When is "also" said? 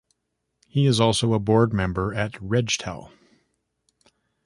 0.99-1.35